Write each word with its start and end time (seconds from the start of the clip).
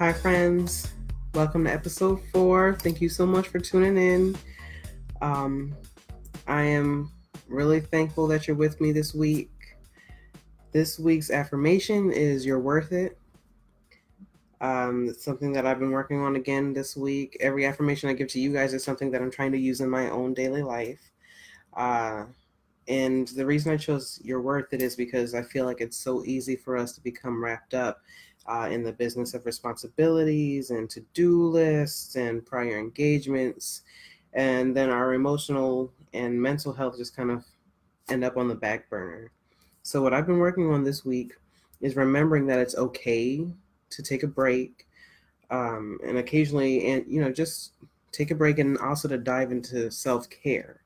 Hi, 0.00 0.14
friends. 0.14 0.94
Welcome 1.34 1.64
to 1.64 1.70
episode 1.70 2.22
four. 2.32 2.74
Thank 2.80 3.02
you 3.02 3.10
so 3.10 3.26
much 3.26 3.48
for 3.48 3.58
tuning 3.58 3.98
in. 3.98 4.34
Um, 5.20 5.76
I 6.46 6.62
am 6.62 7.12
really 7.48 7.80
thankful 7.80 8.26
that 8.28 8.48
you're 8.48 8.56
with 8.56 8.80
me 8.80 8.92
this 8.92 9.12
week. 9.12 9.50
This 10.72 10.98
week's 10.98 11.30
affirmation 11.30 12.10
is 12.12 12.46
You're 12.46 12.60
Worth 12.60 12.92
It. 12.92 13.18
Um, 14.62 15.06
it's 15.10 15.22
something 15.22 15.52
that 15.52 15.66
I've 15.66 15.80
been 15.80 15.90
working 15.90 16.22
on 16.22 16.36
again 16.36 16.72
this 16.72 16.96
week. 16.96 17.36
Every 17.38 17.66
affirmation 17.66 18.08
I 18.08 18.14
give 18.14 18.28
to 18.28 18.40
you 18.40 18.54
guys 18.54 18.72
is 18.72 18.82
something 18.82 19.10
that 19.10 19.20
I'm 19.20 19.30
trying 19.30 19.52
to 19.52 19.58
use 19.58 19.82
in 19.82 19.90
my 19.90 20.08
own 20.08 20.32
daily 20.32 20.62
life. 20.62 21.10
Uh, 21.76 22.24
and 22.88 23.28
the 23.28 23.44
reason 23.44 23.70
I 23.70 23.76
chose 23.76 24.18
You're 24.24 24.40
Worth 24.40 24.72
It 24.72 24.80
is 24.80 24.96
because 24.96 25.34
I 25.34 25.42
feel 25.42 25.66
like 25.66 25.82
it's 25.82 25.98
so 25.98 26.24
easy 26.24 26.56
for 26.56 26.78
us 26.78 26.92
to 26.92 27.02
become 27.02 27.44
wrapped 27.44 27.74
up 27.74 28.00
uh, 28.46 28.68
in 28.70 28.82
the 28.82 28.92
business 28.92 29.34
of 29.34 29.46
responsibilities 29.46 30.70
and 30.70 30.88
to 30.90 31.00
do 31.14 31.44
lists 31.44 32.16
and 32.16 32.44
prior 32.44 32.78
engagements. 32.78 33.82
And 34.32 34.76
then 34.76 34.90
our 34.90 35.14
emotional 35.14 35.92
and 36.12 36.40
mental 36.40 36.72
health 36.72 36.96
just 36.96 37.16
kind 37.16 37.30
of 37.30 37.44
end 38.08 38.24
up 38.24 38.36
on 38.36 38.48
the 38.48 38.54
back 38.54 38.88
burner. 38.88 39.30
So, 39.82 40.02
what 40.02 40.14
I've 40.14 40.26
been 40.26 40.38
working 40.38 40.72
on 40.72 40.84
this 40.84 41.04
week 41.04 41.32
is 41.80 41.96
remembering 41.96 42.46
that 42.46 42.58
it's 42.58 42.76
okay 42.76 43.46
to 43.90 44.02
take 44.02 44.22
a 44.22 44.28
break 44.28 44.86
um, 45.50 45.98
and 46.04 46.18
occasionally, 46.18 46.92
and 46.92 47.04
you 47.08 47.20
know, 47.20 47.32
just 47.32 47.72
take 48.12 48.30
a 48.30 48.34
break 48.34 48.58
and 48.58 48.78
also 48.78 49.08
to 49.08 49.18
dive 49.18 49.52
into 49.52 49.90
self 49.90 50.28
care. 50.30 50.80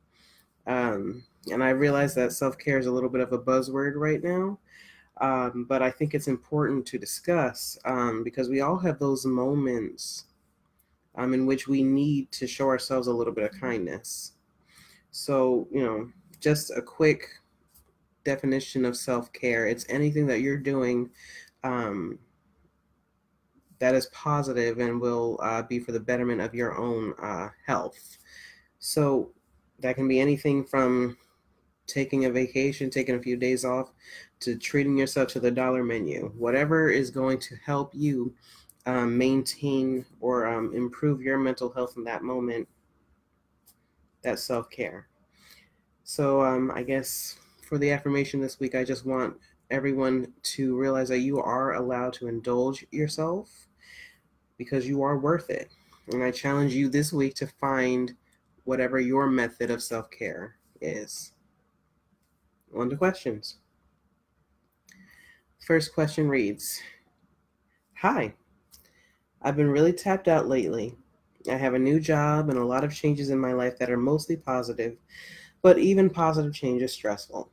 Um, 0.67 1.23
and 1.51 1.63
I 1.63 1.71
realize 1.71 2.15
that 2.15 2.33
self 2.33 2.59
care 2.59 2.79
is 2.79 2.87
a 2.87 2.93
little 2.93 3.11
bit 3.11 3.21
of 3.21 3.33
a 3.33 3.39
buzzword 3.39 3.93
right 3.97 4.23
now. 4.23 4.59
Um, 5.21 5.67
but 5.69 5.83
I 5.83 5.91
think 5.91 6.13
it's 6.15 6.29
important 6.29 6.87
to 6.87 6.99
discuss 6.99 7.79
um, 7.85 8.25
because 8.25 8.49
we 8.49 8.61
all 8.61 8.79
have 8.79 8.99
those 8.99 9.25
moments 9.25 10.25
um, 11.17 11.35
in 11.35 11.47
which 11.47 11.69
we 11.69 11.83
need 11.83 12.31
to 12.33 12.47
show 12.47 12.67
ourselves 12.67 13.07
a 13.07 13.13
little 13.13 13.33
bit 13.33 13.45
of 13.53 13.61
kindness. 13.61 14.33
So, 15.13 15.69
you 15.71 15.83
know, 15.85 16.11
just 16.41 16.71
a 16.71 16.83
quick 16.83 17.29
definition 18.25 18.87
of 18.87 18.97
self 18.97 19.31
care 19.33 19.67
it's 19.67 19.85
anything 19.91 20.27
that 20.27 20.41
you're 20.41 20.57
doing 20.57 21.11
um, 21.63 22.19
that 23.79 23.95
is 23.95 24.07
positive 24.07 24.79
and 24.79 25.01
will 25.01 25.39
uh, 25.43 25.63
be 25.63 25.79
for 25.79 25.93
the 25.93 26.01
betterment 26.01 26.41
of 26.41 26.55
your 26.55 26.77
own 26.77 27.15
uh, 27.23 27.51
health. 27.67 28.19
So, 28.79 29.31
that 29.81 29.97
can 29.97 30.09
be 30.09 30.21
anything 30.21 30.65
from 30.65 31.17
taking 31.87 32.25
a 32.25 32.31
vacation, 32.31 32.91
taking 32.91 33.17
a 33.17 33.23
few 33.23 33.37
days 33.37 33.65
off, 33.65 33.93
to 34.45 34.57
treating 34.57 34.97
yourself 34.97 35.29
to 35.29 35.41
the 35.41 35.51
dollar 35.51 35.83
menu. 35.83 36.33
Whatever 36.37 36.91
is 36.91 37.11
going 37.11 37.39
to 37.41 37.57
help 37.65 37.93
you 37.95 38.35
um, 38.87 39.17
maintain 39.17 40.05
or 40.21 40.47
um, 40.47 40.75
improve 40.75 41.23
your 41.23 41.39
mental 41.39 41.73
health 41.73 41.95
in 41.97 42.05
that 42.05 42.23
moment, 42.23 42.69
that's 44.23 44.43
self 44.43 44.71
care. 44.71 45.09
So, 46.05 46.43
um, 46.43 46.71
I 46.75 46.83
guess 46.83 47.39
for 47.63 47.79
the 47.79 47.91
affirmation 47.91 48.41
this 48.41 48.61
week, 48.61 48.75
I 48.75 48.85
just 48.85 49.07
want 49.07 49.37
everyone 49.71 50.33
to 50.43 50.77
realize 50.77 51.09
that 51.09 51.21
you 51.21 51.41
are 51.41 51.75
allowed 51.75 52.13
to 52.15 52.29
indulge 52.29 52.87
yourself 52.91 53.69
because 54.59 54.87
you 54.87 55.03
are 55.03 55.19
worth 55.19 55.51
it. 55.51 55.71
And 56.09 56.23
I 56.23 56.31
challenge 56.31 56.75
you 56.75 56.89
this 56.89 57.13
week 57.13 57.35
to 57.37 57.47
find 57.47 58.15
whatever 58.65 59.01
your 59.01 59.27
method 59.27 59.71
of 59.71 59.83
self 59.83 60.11
care 60.11 60.57
is. 60.81 61.33
On 62.77 62.91
to 62.91 62.97
questions. 62.97 63.57
First 65.65 65.95
question 65.95 66.29
reads 66.29 66.83
Hi, 67.95 68.35
I've 69.41 69.57
been 69.57 69.71
really 69.71 69.95
tapped 69.95 70.29
out 70.29 70.47
lately. 70.47 70.95
I 71.51 71.55
have 71.55 71.73
a 71.73 71.79
new 71.79 71.99
job 72.01 72.51
and 72.51 72.59
a 72.59 72.65
lot 72.65 72.85
of 72.85 72.95
changes 72.95 73.31
in 73.31 73.39
my 73.39 73.55
life 73.55 73.79
that 73.79 73.89
are 73.89 73.97
mostly 73.97 74.37
positive, 74.37 74.99
but 75.63 75.79
even 75.79 76.11
positive 76.11 76.53
change 76.53 76.83
is 76.83 76.93
stressful. 76.93 77.51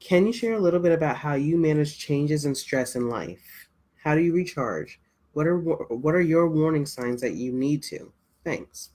Can 0.00 0.26
you 0.26 0.32
share 0.32 0.54
a 0.54 0.58
little 0.60 0.80
bit 0.80 0.90
about 0.90 1.14
how 1.14 1.34
you 1.34 1.56
manage 1.56 1.96
changes 1.96 2.44
and 2.44 2.56
stress 2.56 2.96
in 2.96 3.08
life? 3.08 3.68
How 4.02 4.16
do 4.16 4.20
you 4.20 4.34
recharge? 4.34 5.00
What 5.34 5.46
are 5.46 5.60
what 5.60 6.16
are 6.16 6.20
your 6.20 6.48
warning 6.48 6.86
signs 6.86 7.20
that 7.20 7.34
you 7.34 7.52
need 7.52 7.84
to? 7.84 8.12
Thanks. 8.42 8.90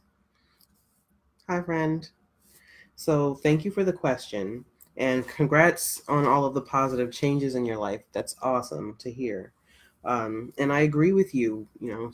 Hi 1.48 1.62
friend. 1.62 2.10
So, 2.98 3.36
thank 3.36 3.64
you 3.64 3.72
for 3.72 3.86
the 3.86 3.94
question 3.94 4.66
and 4.98 5.28
congrats 5.28 6.02
on 6.08 6.26
all 6.26 6.46
of 6.46 6.54
the 6.54 6.62
positive 6.62 7.12
changes 7.12 7.56
in 7.56 7.66
your 7.66 7.78
life. 7.78 8.02
That's 8.14 8.36
awesome 8.42 8.96
to 9.00 9.12
hear. 9.12 9.54
Um, 10.04 10.54
and 10.58 10.74
I 10.74 10.82
agree 10.82 11.14
with 11.14 11.36
you, 11.36 11.68
you 11.80 11.92
know, 11.92 12.12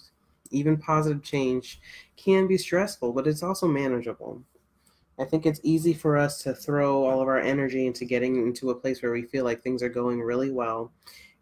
even 0.52 0.78
positive 0.78 1.24
change 1.24 1.80
can 2.16 2.48
be 2.48 2.58
stressful, 2.58 3.14
but 3.14 3.28
it's 3.28 3.44
also 3.44 3.68
manageable. 3.68 4.44
I 5.20 5.26
think 5.26 5.46
it's 5.46 5.60
easy 5.64 5.94
for 5.94 6.18
us 6.18 6.42
to 6.44 6.54
throw 6.54 7.06
all 7.06 7.22
of 7.22 7.28
our 7.28 7.40
energy 7.40 7.86
into 7.86 8.06
getting 8.06 8.36
into 8.36 8.72
a 8.72 8.76
place 8.76 9.02
where 9.02 9.12
we 9.12 9.24
feel 9.24 9.44
like 9.44 9.62
things 9.62 9.84
are 9.84 9.90
going 9.90 10.22
really 10.22 10.52
well 10.52 10.92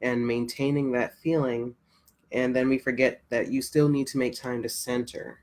and 0.02 0.26
maintaining 0.26 0.92
that 0.92 1.18
feeling. 1.20 1.74
And 2.32 2.56
then 2.56 2.68
we 2.70 2.78
forget 2.78 3.22
that 3.30 3.52
you 3.52 3.62
still 3.62 3.88
need 3.88 4.08
to 4.08 4.18
make 4.18 4.36
time 4.36 4.62
to 4.64 4.70
center. 4.70 5.40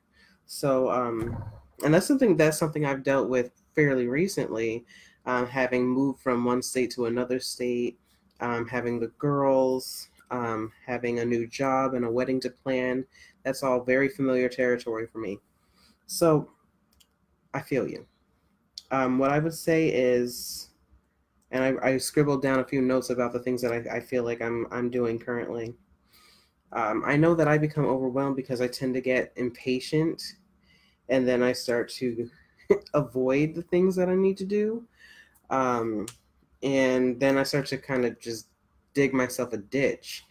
So, 0.46 0.90
um, 0.90 1.42
and 1.84 1.94
that's 1.94 2.06
something 2.06 2.36
that's 2.36 2.58
something 2.58 2.84
I've 2.84 3.02
dealt 3.02 3.28
with 3.28 3.50
fairly 3.74 4.08
recently, 4.08 4.84
um, 5.28 5.46
having 5.46 5.86
moved 5.86 6.20
from 6.20 6.42
one 6.42 6.62
state 6.62 6.90
to 6.90 7.04
another 7.04 7.38
state, 7.38 7.98
um, 8.40 8.66
having 8.66 8.98
the 8.98 9.12
girls, 9.18 10.08
um, 10.30 10.72
having 10.86 11.18
a 11.18 11.24
new 11.24 11.46
job 11.46 11.92
and 11.92 12.06
a 12.06 12.10
wedding 12.10 12.40
to 12.40 12.48
plan. 12.48 13.04
That's 13.44 13.62
all 13.62 13.84
very 13.84 14.08
familiar 14.08 14.48
territory 14.48 15.06
for 15.06 15.18
me. 15.18 15.38
So 16.06 16.48
I 17.52 17.60
feel 17.60 17.86
you. 17.86 18.06
Um, 18.90 19.18
what 19.18 19.30
I 19.30 19.38
would 19.38 19.52
say 19.52 19.88
is, 19.88 20.70
and 21.50 21.62
I, 21.62 21.74
I, 21.90 21.96
scribbled 21.98 22.40
down 22.40 22.60
a 22.60 22.64
few 22.64 22.80
notes 22.80 23.10
about 23.10 23.34
the 23.34 23.40
things 23.40 23.60
that 23.60 23.72
I, 23.72 23.96
I 23.96 24.00
feel 24.00 24.24
like 24.24 24.40
I'm 24.40 24.66
I'm 24.70 24.88
doing 24.88 25.18
currently. 25.18 25.74
Um, 26.72 27.02
I 27.04 27.16
know 27.16 27.34
that 27.34 27.48
I 27.48 27.58
become 27.58 27.84
overwhelmed 27.84 28.36
because 28.36 28.62
I 28.62 28.68
tend 28.68 28.94
to 28.94 29.02
get 29.02 29.32
impatient, 29.36 30.22
and 31.10 31.28
then 31.28 31.42
I 31.42 31.52
start 31.52 31.90
to 31.90 32.30
avoid 32.94 33.54
the 33.54 33.62
things 33.62 33.94
that 33.96 34.08
I 34.08 34.14
need 34.14 34.38
to 34.38 34.46
do. 34.46 34.86
Um, 35.50 36.06
and 36.62 37.18
then 37.20 37.38
I 37.38 37.42
start 37.42 37.66
to 37.66 37.78
kind 37.78 38.04
of 38.04 38.18
just 38.20 38.48
dig 38.94 39.14
myself 39.14 39.52
a 39.52 39.58
ditch. 39.58 40.24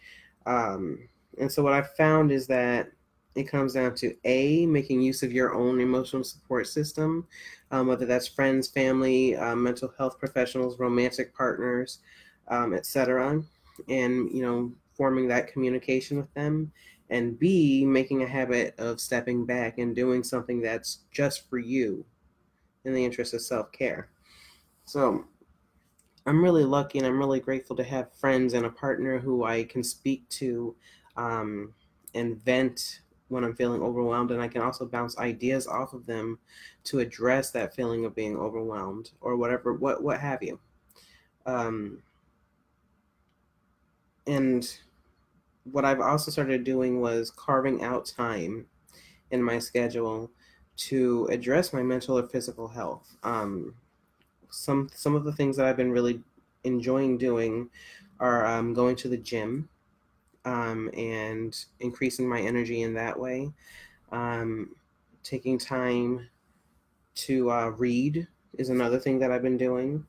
Um, 0.46 1.08
and 1.38 1.50
so 1.50 1.62
what 1.62 1.72
I 1.72 1.82
found 1.82 2.32
is 2.32 2.46
that 2.48 2.90
it 3.34 3.44
comes 3.44 3.74
down 3.74 3.94
to 3.94 4.14
a 4.24 4.66
making 4.66 5.00
use 5.00 5.22
of 5.22 5.32
your 5.32 5.54
own 5.54 5.80
emotional 5.80 6.24
support 6.24 6.66
system, 6.66 7.26
um, 7.70 7.86
whether 7.86 8.04
that's 8.04 8.26
friends, 8.26 8.68
family, 8.68 9.36
uh, 9.36 9.54
mental 9.54 9.92
health 9.96 10.18
professionals, 10.18 10.78
romantic 10.78 11.34
partners, 11.34 12.00
um, 12.48 12.74
etc., 12.74 13.42
and 13.88 14.30
you 14.32 14.42
know 14.42 14.72
forming 14.96 15.28
that 15.28 15.52
communication 15.52 16.16
with 16.16 16.32
them. 16.34 16.72
And 17.10 17.38
B, 17.38 17.86
making 17.86 18.22
a 18.22 18.26
habit 18.26 18.74
of 18.78 19.00
stepping 19.00 19.46
back 19.46 19.78
and 19.78 19.94
doing 19.94 20.22
something 20.22 20.60
that's 20.60 21.04
just 21.10 21.48
for 21.48 21.58
you 21.58 22.04
in 22.84 22.92
the 22.92 23.04
interest 23.04 23.32
of 23.34 23.40
self 23.40 23.70
care. 23.72 24.08
So 24.88 25.26
I'm 26.24 26.42
really 26.42 26.64
lucky 26.64 26.96
and 26.96 27.06
I'm 27.06 27.18
really 27.18 27.40
grateful 27.40 27.76
to 27.76 27.84
have 27.84 28.10
friends 28.14 28.54
and 28.54 28.64
a 28.64 28.70
partner 28.70 29.18
who 29.18 29.44
I 29.44 29.64
can 29.64 29.84
speak 29.84 30.26
to 30.30 30.74
um, 31.14 31.74
and 32.14 32.42
vent 32.42 33.00
when 33.28 33.44
I'm 33.44 33.54
feeling 33.54 33.82
overwhelmed. 33.82 34.30
And 34.30 34.40
I 34.40 34.48
can 34.48 34.62
also 34.62 34.86
bounce 34.86 35.18
ideas 35.18 35.66
off 35.66 35.92
of 35.92 36.06
them 36.06 36.38
to 36.84 37.00
address 37.00 37.50
that 37.50 37.74
feeling 37.74 38.06
of 38.06 38.14
being 38.14 38.38
overwhelmed 38.38 39.10
or 39.20 39.36
whatever, 39.36 39.74
what, 39.74 40.02
what 40.02 40.20
have 40.20 40.42
you. 40.42 40.58
Um, 41.44 42.02
and 44.26 44.74
what 45.64 45.84
I've 45.84 46.00
also 46.00 46.30
started 46.30 46.64
doing 46.64 47.02
was 47.02 47.30
carving 47.30 47.84
out 47.84 48.06
time 48.06 48.64
in 49.32 49.42
my 49.42 49.58
schedule 49.58 50.30
to 50.76 51.26
address 51.30 51.74
my 51.74 51.82
mental 51.82 52.18
or 52.18 52.26
physical 52.26 52.68
health. 52.68 53.14
Um, 53.22 53.74
some 54.50 54.88
some 54.94 55.14
of 55.14 55.24
the 55.24 55.32
things 55.32 55.56
that 55.56 55.66
I've 55.66 55.76
been 55.76 55.92
really 55.92 56.22
enjoying 56.64 57.18
doing 57.18 57.70
are 58.20 58.46
um, 58.46 58.74
going 58.74 58.96
to 58.96 59.08
the 59.08 59.16
gym 59.16 59.68
um, 60.44 60.90
and 60.96 61.64
increasing 61.80 62.28
my 62.28 62.40
energy 62.40 62.82
in 62.82 62.94
that 62.94 63.18
way. 63.18 63.52
Um, 64.10 64.74
taking 65.22 65.58
time 65.58 66.28
to 67.14 67.50
uh, 67.50 67.68
read 67.70 68.26
is 68.54 68.70
another 68.70 68.98
thing 68.98 69.18
that 69.18 69.30
I've 69.30 69.42
been 69.42 69.58
doing. 69.58 70.06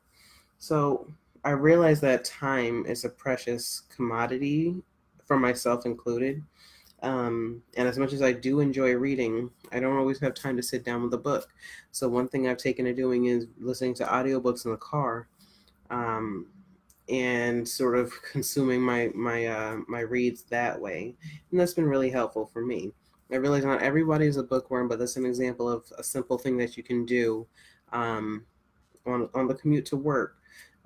So 0.58 1.06
I 1.44 1.50
realize 1.50 2.00
that 2.00 2.24
time 2.24 2.86
is 2.86 3.04
a 3.04 3.08
precious 3.08 3.82
commodity 3.94 4.82
for 5.26 5.38
myself 5.38 5.86
included. 5.86 6.42
Um, 7.02 7.62
and 7.76 7.88
as 7.88 7.98
much 7.98 8.12
as 8.12 8.22
I 8.22 8.32
do 8.32 8.60
enjoy 8.60 8.94
reading, 8.94 9.50
I 9.72 9.80
don't 9.80 9.96
always 9.96 10.20
have 10.20 10.34
time 10.34 10.56
to 10.56 10.62
sit 10.62 10.84
down 10.84 11.02
with 11.02 11.14
a 11.14 11.18
book. 11.18 11.48
So 11.92 12.08
one 12.08 12.28
thing 12.28 12.46
I've 12.46 12.58
taken 12.58 12.84
to 12.84 12.94
doing 12.94 13.26
is 13.26 13.46
listening 13.58 13.94
to 13.94 14.04
audiobooks 14.04 14.64
in 14.64 14.72
the 14.72 14.76
car. 14.76 15.28
Um, 15.88 16.46
and 17.08 17.68
sort 17.68 17.96
of 17.96 18.12
consuming 18.32 18.80
my 18.80 19.10
my 19.14 19.46
uh, 19.46 19.76
my 19.88 20.00
reads 20.00 20.44
that 20.44 20.80
way, 20.80 21.14
and 21.50 21.58
that's 21.58 21.74
been 21.74 21.86
really 21.86 22.10
helpful 22.10 22.46
for 22.46 22.64
me. 22.64 22.92
I 23.32 23.36
realize 23.36 23.64
not 23.64 23.82
everybody 23.82 24.26
is 24.26 24.36
a 24.36 24.42
bookworm, 24.42 24.88
but 24.88 24.98
that's 24.98 25.16
an 25.16 25.26
example 25.26 25.68
of 25.68 25.84
a 25.98 26.04
simple 26.04 26.38
thing 26.38 26.56
that 26.58 26.76
you 26.76 26.82
can 26.82 27.04
do 27.04 27.46
um, 27.92 28.44
on 29.06 29.28
on 29.34 29.48
the 29.48 29.54
commute 29.54 29.86
to 29.86 29.96
work 29.96 30.36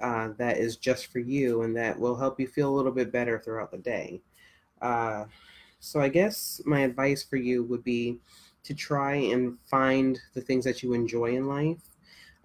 uh, 0.01 0.29
that 0.39 0.59
is 0.59 0.77
just 0.77 1.07
for 1.07 1.21
you 1.21 1.63
and 1.63 1.77
that 1.77 1.99
will 1.99 2.17
help 2.17 2.41
you 2.41 2.47
feel 2.47 2.69
a 2.69 2.77
little 2.77 2.93
bit 2.93 3.13
better 3.13 3.39
throughout 3.39 3.71
the 3.71 3.79
day. 3.79 4.21
Uh, 4.83 5.25
so 5.85 6.01
I 6.01 6.09
guess 6.09 6.63
my 6.65 6.81
advice 6.81 7.23
for 7.23 7.37
you 7.37 7.63
would 7.65 7.85
be 7.85 8.19
to 8.63 8.75
try 8.75 9.17
and 9.17 9.59
find 9.67 10.19
the 10.33 10.41
things 10.41 10.65
that 10.65 10.83
you 10.83 10.95
enjoy 10.95 11.37
in 11.37 11.47
life 11.47 11.83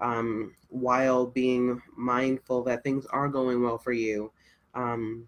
um, 0.02 0.54
while 0.68 1.26
being 1.26 1.82
mindful 1.96 2.64
that 2.64 2.84
things 2.84 3.06
are 3.08 3.30
going 3.30 3.64
well 3.64 3.78
for 3.78 3.94
you 3.94 4.30
um, 4.76 5.26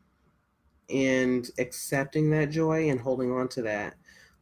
and 0.90 1.50
accepting 1.58 2.30
that 2.32 2.50
joy 2.50 2.90
and 2.90 3.00
holding 3.00 3.32
on 3.32 3.48
to 3.48 3.62
that 3.62 3.96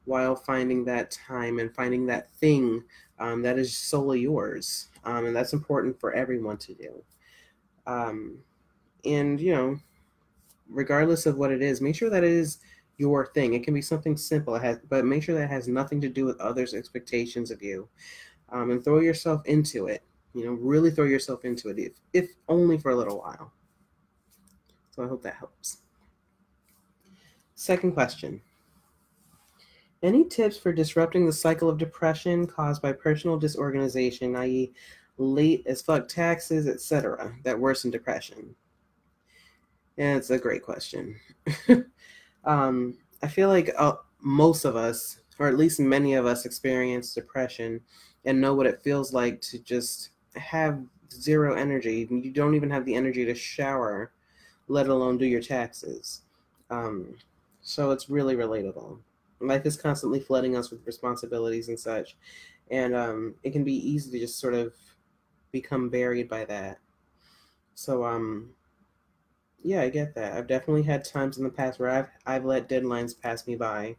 while 0.06 0.36
finding 0.36 0.84
that 0.86 1.12
time 1.12 1.60
and 1.60 1.74
finding 1.76 2.08
that 2.08 2.32
thing 2.32 2.84
um, 3.20 3.44
that 3.44 3.60
is 3.60 3.78
solely 3.78 4.22
yours. 4.22 4.88
Um, 5.04 5.28
and 5.28 5.36
that's 5.36 5.54
important 5.54 6.00
for 6.00 6.14
everyone 6.14 6.58
to 6.58 6.74
do. 6.74 7.04
Um, 7.86 8.40
and, 9.06 9.40
you 9.40 9.54
know, 9.54 9.80
regardless 10.68 11.28
of 11.28 11.38
what 11.38 11.52
it 11.52 11.62
is, 11.62 11.82
make 11.82 11.96
sure 11.96 12.10
that 12.10 12.24
it 12.24 12.32
is 12.32 12.58
your 13.00 13.28
thing. 13.28 13.54
It 13.54 13.64
can 13.64 13.74
be 13.74 13.82
something 13.82 14.16
simple, 14.18 14.60
but 14.90 15.06
make 15.06 15.24
sure 15.24 15.34
that 15.36 15.50
has 15.50 15.68
nothing 15.68 16.00
to 16.02 16.10
do 16.10 16.26
with 16.26 16.40
others' 16.40 16.74
expectations 16.74 17.50
of 17.50 17.64
you. 17.64 17.88
Um, 18.52 18.72
and 18.72 18.84
throw 18.84 19.00
yourself 19.00 19.46
into 19.46 19.88
it. 19.88 20.04
You 20.34 20.46
know, 20.46 20.52
really 20.54 20.92
throw 20.92 21.06
yourself 21.06 21.46
into 21.46 21.70
it, 21.70 21.80
if, 21.80 21.94
if 22.14 22.30
only 22.48 22.78
for 22.78 22.92
a 22.92 22.96
little 22.96 23.20
while. 23.20 23.52
So 24.92 25.04
I 25.04 25.08
hope 25.08 25.24
that 25.24 25.36
helps. 25.36 25.78
Second 27.56 27.94
question 27.94 28.42
Any 30.04 30.26
tips 30.26 30.58
for 30.58 30.74
disrupting 30.74 31.26
the 31.26 31.34
cycle 31.34 31.70
of 31.70 31.78
depression 31.78 32.48
caused 32.48 32.82
by 32.82 32.92
personal 32.92 33.38
disorganization, 33.38 34.36
i.e., 34.36 34.74
late 35.18 35.64
as 35.68 35.82
fuck 35.82 36.08
taxes, 36.08 36.68
etc., 36.68 37.36
that 37.44 37.60
worsen 37.60 37.92
depression? 37.92 38.56
Yeah, 39.96 40.16
it's 40.16 40.32
a 40.32 40.38
great 40.38 40.64
question. 40.64 41.16
um, 42.46 42.98
I 43.22 43.28
feel 43.28 43.50
like 43.50 43.72
uh, 43.78 43.94
most 44.22 44.66
of 44.66 44.76
us, 44.76 45.20
or 45.40 45.48
at 45.48 45.58
least 45.58 45.80
many 45.80 46.16
of 46.16 46.26
us, 46.26 46.46
experience 46.46 47.14
depression 47.14 47.82
and 48.26 48.40
know 48.40 48.54
what 48.54 48.68
it 48.68 48.82
feels 48.82 49.14
like 49.14 49.42
to 49.42 49.60
just 49.60 50.10
have 50.36 50.82
zero 51.12 51.56
energy. 51.56 52.08
You 52.10 52.32
don't 52.32 52.56
even 52.56 52.70
have 52.70 52.86
the 52.86 52.96
energy 52.96 53.26
to 53.26 53.36
shower, 53.36 54.12
let 54.68 54.88
alone 54.88 55.18
do 55.18 55.26
your 55.26 55.42
taxes. 55.42 56.22
Um, 56.70 57.16
so 57.62 57.92
it's 57.92 58.10
really 58.10 58.36
relatable. 58.36 59.00
Life 59.40 59.66
is 59.66 59.78
constantly 59.78 60.20
flooding 60.20 60.58
us 60.58 60.70
with 60.70 60.86
responsibilities 60.86 61.70
and 61.70 61.80
such, 61.80 62.18
and 62.70 62.94
um, 62.94 63.36
it 63.44 63.52
can 63.52 63.64
be 63.64 63.74
easy 63.74 64.12
to 64.12 64.20
just 64.20 64.38
sort 64.40 64.54
of 64.54 64.74
become 65.52 65.90
buried 65.90 66.28
by 66.28 66.46
that. 66.46 66.80
So 67.74 68.04
um, 68.04 68.50
yeah, 69.64 69.82
I 69.82 69.90
get 69.90 70.16
that. 70.16 70.34
I've 70.34 70.48
definitely 70.48 70.84
had 70.84 71.04
times 71.04 71.38
in 71.38 71.44
the 71.44 71.50
past 71.50 71.80
where 71.80 71.90
I've 71.90 72.10
I've 72.26 72.46
let 72.46 72.70
deadlines 72.70 73.20
pass 73.20 73.48
me 73.48 73.56
by, 73.56 73.96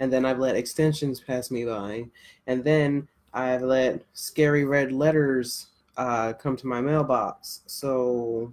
and 0.00 0.12
then 0.12 0.24
I've 0.24 0.38
let 0.38 0.56
extensions 0.56 1.20
pass 1.20 1.50
me 1.50 1.64
by, 1.64 2.06
and 2.46 2.62
then 2.62 3.08
I've 3.32 3.62
let 3.62 4.04
scary 4.12 4.64
red 4.64 4.92
letters 4.92 5.68
uh, 5.96 6.32
come 6.34 6.56
to 6.56 6.66
my 6.66 6.80
mailbox. 6.80 7.62
So 7.66 8.52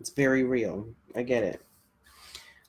it's 0.00 0.10
very 0.10 0.44
real. 0.44 0.86
I 1.14 1.22
get 1.22 1.42
it. 1.42 1.62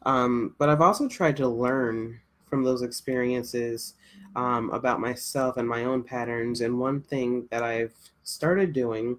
Um, 0.03 0.55
but 0.57 0.69
I've 0.69 0.81
also 0.81 1.07
tried 1.07 1.37
to 1.37 1.47
learn 1.47 2.19
from 2.45 2.63
those 2.63 2.81
experiences 2.81 3.95
um, 4.35 4.69
about 4.69 5.01
myself 5.01 5.57
and 5.57 5.67
my 5.67 5.83
own 5.83 6.03
patterns. 6.03 6.61
And 6.61 6.79
one 6.79 7.01
thing 7.01 7.47
that 7.51 7.63
I've 7.63 7.93
started 8.23 8.71
doing 8.71 9.17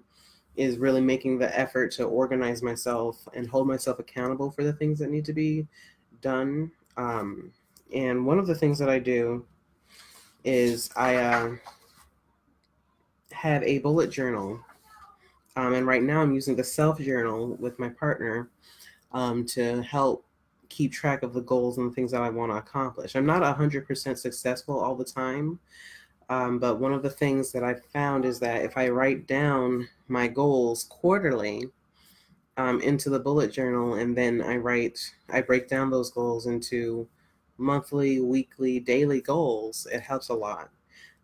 is 0.59 0.77
really 0.77 0.99
making 0.99 1.39
the 1.39 1.57
effort 1.57 1.89
to 1.89 2.03
organize 2.03 2.61
myself 2.61 3.25
and 3.33 3.47
hold 3.47 3.65
myself 3.65 3.97
accountable 3.97 4.51
for 4.51 4.65
the 4.65 4.73
things 4.73 4.99
that 4.99 5.09
need 5.09 5.23
to 5.23 5.31
be 5.31 5.65
done. 6.21 6.69
Um, 6.97 7.53
and 7.95 8.25
one 8.25 8.37
of 8.37 8.45
the 8.45 8.53
things 8.53 8.77
that 8.79 8.89
I 8.89 8.99
do 8.99 9.45
is 10.43 10.89
I 10.97 11.15
uh, 11.15 11.55
have 13.31 13.63
a 13.63 13.79
bullet 13.79 14.11
journal. 14.11 14.59
Um, 15.55 15.75
and 15.75 15.87
right 15.87 16.03
now 16.03 16.21
I'm 16.21 16.33
using 16.33 16.57
the 16.57 16.63
self 16.63 16.99
journal 16.99 17.55
with 17.55 17.79
my 17.79 17.87
partner 17.87 18.49
um, 19.13 19.45
to 19.47 19.81
help 19.81 20.25
keep 20.67 20.91
track 20.91 21.23
of 21.23 21.33
the 21.33 21.41
goals 21.41 21.77
and 21.77 21.89
the 21.89 21.95
things 21.95 22.11
that 22.11 22.21
I 22.21 22.29
want 22.29 22.51
to 22.51 22.57
accomplish. 22.57 23.15
I'm 23.15 23.25
not 23.25 23.41
100% 23.57 24.17
successful 24.17 24.77
all 24.77 24.95
the 24.95 25.05
time, 25.05 25.57
um, 26.29 26.59
but 26.59 26.79
one 26.79 26.93
of 26.93 27.03
the 27.03 27.09
things 27.09 27.51
that 27.51 27.63
I've 27.63 27.83
found 27.85 28.23
is 28.23 28.39
that 28.39 28.63
if 28.63 28.77
I 28.77 28.89
write 28.89 29.27
down 29.27 29.87
my 30.07 30.27
goals 30.27 30.85
quarterly 30.89 31.67
um, 32.57 32.81
into 32.81 33.09
the 33.09 33.19
bullet 33.19 33.51
journal 33.51 33.95
and 33.95 34.15
then 34.15 34.41
I 34.41 34.57
write, 34.57 34.99
I 35.29 35.41
break 35.41 35.67
down 35.67 35.89
those 35.89 36.11
goals 36.11 36.45
into 36.45 37.07
monthly, 37.57 38.21
weekly, 38.21 38.79
daily 38.79 39.21
goals, 39.21 39.87
it 39.91 40.01
helps 40.01 40.29
a 40.29 40.33
lot. 40.33 40.69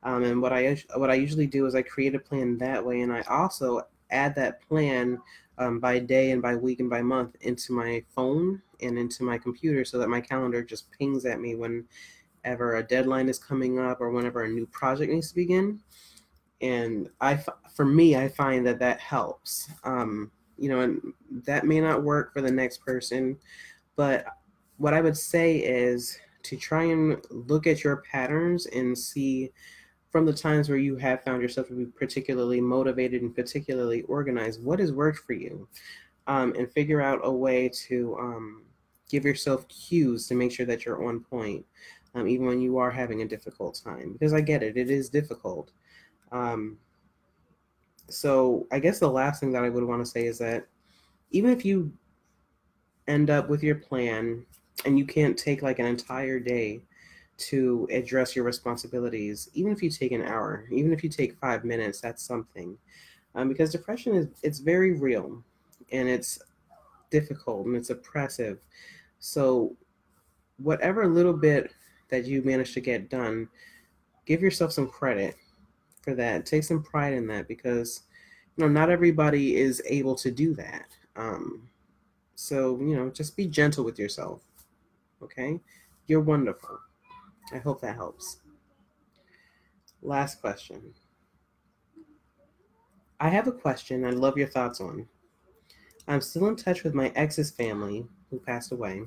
Um, 0.03 0.23
and 0.23 0.41
what 0.41 0.53
I 0.53 0.77
what 0.95 1.09
I 1.09 1.15
usually 1.15 1.47
do 1.47 1.65
is 1.65 1.73
I 1.73 1.81
create 1.81 2.13
a 2.13 2.19
plan 2.19 2.59
that 2.59 2.85
way, 2.85 3.01
and 3.01 3.11
I 3.11 3.21
also 3.21 3.81
add 4.11 4.35
that 4.35 4.61
plan 4.67 5.19
um, 5.57 5.79
by 5.79 5.97
day 5.97 6.31
and 6.31 6.41
by 6.41 6.55
week 6.55 6.79
and 6.79 6.89
by 6.89 7.01
month 7.01 7.35
into 7.41 7.73
my 7.73 8.03
phone 8.15 8.61
and 8.81 8.99
into 8.99 9.23
my 9.23 9.39
computer, 9.39 9.83
so 9.83 9.97
that 9.97 10.09
my 10.09 10.21
calendar 10.21 10.63
just 10.63 10.91
pings 10.91 11.25
at 11.25 11.39
me 11.39 11.55
whenever 12.45 12.75
a 12.75 12.83
deadline 12.83 13.27
is 13.27 13.39
coming 13.39 13.79
up 13.79 13.99
or 13.99 14.11
whenever 14.11 14.43
a 14.43 14.47
new 14.47 14.67
project 14.67 15.11
needs 15.11 15.29
to 15.29 15.35
begin. 15.35 15.79
And 16.61 17.09
I, 17.19 17.43
for 17.73 17.85
me, 17.85 18.15
I 18.15 18.27
find 18.27 18.65
that 18.67 18.79
that 18.79 18.99
helps. 18.99 19.67
Um, 19.83 20.31
you 20.57 20.69
know, 20.69 20.81
and 20.81 21.01
that 21.45 21.65
may 21.65 21.81
not 21.81 22.03
work 22.03 22.33
for 22.33 22.41
the 22.41 22.51
next 22.51 22.85
person, 22.85 23.37
but 23.95 24.25
what 24.77 24.93
I 24.93 25.01
would 25.01 25.17
say 25.17 25.57
is 25.57 26.19
to 26.43 26.55
try 26.55 26.83
and 26.83 27.17
look 27.31 27.65
at 27.65 27.83
your 27.83 27.97
patterns 27.97 28.67
and 28.67 28.95
see 28.95 29.51
from 30.11 30.25
the 30.25 30.33
times 30.33 30.69
where 30.69 30.77
you 30.77 30.95
have 30.97 31.23
found 31.23 31.41
yourself 31.41 31.67
to 31.69 31.73
be 31.73 31.85
particularly 31.85 32.61
motivated 32.61 33.23
and 33.23 33.35
particularly 33.35 34.03
organized, 34.03 34.63
what 34.63 34.79
has 34.79 34.93
worked 34.93 35.19
for 35.25 35.33
you? 35.33 35.67
Um, 36.27 36.53
and 36.57 36.71
figure 36.71 37.01
out 37.01 37.19
a 37.23 37.31
way 37.31 37.69
to 37.87 38.15
um, 38.19 38.65
give 39.09 39.25
yourself 39.25 39.67
cues 39.67 40.27
to 40.27 40.35
make 40.35 40.51
sure 40.51 40.65
that 40.65 40.85
you're 40.85 41.07
on 41.07 41.19
point, 41.19 41.65
um, 42.15 42.27
even 42.27 42.47
when 42.47 42.61
you 42.61 42.77
are 42.77 42.89
having 42.89 43.21
a 43.21 43.27
difficult 43.27 43.79
time. 43.83 44.13
Because 44.13 44.33
I 44.33 44.41
get 44.41 44.63
it, 44.63 44.77
it 44.77 44.89
is 44.89 45.09
difficult. 45.09 45.71
Um, 46.31 46.77
so 48.09 48.67
I 48.71 48.79
guess 48.79 48.99
the 48.99 49.09
last 49.09 49.39
thing 49.39 49.51
that 49.51 49.63
I 49.63 49.69
would 49.69 49.83
want 49.83 50.03
to 50.03 50.09
say 50.09 50.25
is 50.25 50.37
that 50.39 50.65
even 51.31 51.51
if 51.51 51.65
you 51.65 51.91
end 53.07 53.29
up 53.29 53.49
with 53.49 53.61
your 53.61 53.75
plan 53.75 54.45
and 54.85 54.97
you 54.97 55.05
can't 55.05 55.37
take 55.37 55.61
like 55.61 55.79
an 55.79 55.85
entire 55.85 56.39
day 56.39 56.81
to 57.37 57.87
address 57.91 58.35
your 58.35 58.45
responsibilities 58.45 59.49
even 59.53 59.71
if 59.71 59.83
you 59.83 59.89
take 59.89 60.11
an 60.11 60.23
hour 60.23 60.65
even 60.71 60.93
if 60.93 61.03
you 61.03 61.09
take 61.09 61.37
five 61.39 61.65
minutes 61.65 61.99
that's 61.99 62.23
something 62.23 62.77
um, 63.35 63.49
because 63.49 63.71
depression 63.71 64.15
is 64.15 64.27
it's 64.41 64.59
very 64.59 64.93
real 64.93 65.43
and 65.91 66.07
it's 66.07 66.39
difficult 67.11 67.65
and 67.65 67.75
it's 67.75 67.89
oppressive 67.89 68.59
so 69.19 69.75
whatever 70.57 71.07
little 71.07 71.33
bit 71.33 71.71
that 72.23 72.29
you 72.29 72.41
manage 72.43 72.73
to 72.73 72.81
get 72.81 73.09
done 73.09 73.47
give 74.25 74.41
yourself 74.41 74.71
some 74.71 74.87
credit 74.87 75.35
for 76.01 76.13
that 76.13 76.45
take 76.45 76.63
some 76.63 76.83
pride 76.83 77.13
in 77.13 77.27
that 77.27 77.47
because 77.47 78.01
you 78.55 78.63
know 78.63 78.69
not 78.69 78.89
everybody 78.89 79.55
is 79.55 79.81
able 79.85 80.15
to 80.15 80.31
do 80.31 80.53
that 80.53 80.87
um, 81.15 81.67
so 82.35 82.77
you 82.79 82.95
know 82.95 83.09
just 83.09 83.35
be 83.37 83.47
gentle 83.47 83.83
with 83.83 83.99
yourself 83.99 84.41
okay 85.21 85.59
you're 86.07 86.21
wonderful 86.21 86.79
I 87.53 87.57
hope 87.59 87.81
that 87.81 87.95
helps. 87.95 88.37
Last 90.01 90.41
question. 90.41 90.93
I 93.19 93.29
have 93.29 93.47
a 93.47 93.51
question 93.51 94.03
I'd 94.03 94.15
love 94.15 94.37
your 94.37 94.47
thoughts 94.47 94.81
on. 94.81 95.07
I'm 96.07 96.21
still 96.21 96.47
in 96.47 96.55
touch 96.55 96.83
with 96.83 96.93
my 96.93 97.11
ex's 97.15 97.51
family, 97.51 98.05
who 98.29 98.39
passed 98.39 98.71
away. 98.71 99.03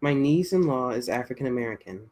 My 0.00 0.12
niece 0.12 0.52
in 0.52 0.66
law 0.66 0.90
is 0.90 1.08
African 1.08 1.46
American. 1.46 2.10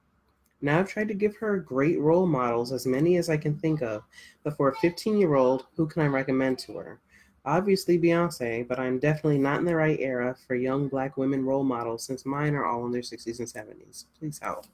Now 0.60 0.78
I've 0.78 0.88
tried 0.88 1.08
to 1.08 1.14
give 1.14 1.36
her 1.36 1.58
great 1.58 2.00
role 2.00 2.26
models, 2.26 2.72
as 2.72 2.86
many 2.86 3.16
as 3.16 3.28
I 3.28 3.36
can 3.36 3.58
think 3.58 3.82
of, 3.82 4.02
but 4.42 4.56
for 4.56 4.68
a 4.68 4.76
15 4.76 5.18
year 5.18 5.34
old, 5.34 5.66
who 5.76 5.86
can 5.86 6.02
I 6.02 6.06
recommend 6.06 6.58
to 6.60 6.76
her? 6.78 7.00
Obviously 7.44 7.98
Beyonce, 7.98 8.66
but 8.66 8.80
I'm 8.80 8.98
definitely 8.98 9.38
not 9.38 9.60
in 9.60 9.66
the 9.66 9.76
right 9.76 10.00
era 10.00 10.36
for 10.46 10.56
young 10.56 10.88
black 10.88 11.16
women 11.16 11.44
role 11.44 11.62
models 11.62 12.04
since 12.04 12.26
mine 12.26 12.54
are 12.54 12.64
all 12.64 12.86
in 12.86 12.92
their 12.92 13.02
60s 13.02 13.38
and 13.38 13.48
70s. 13.48 14.06
Please 14.18 14.38
help. 14.38 14.66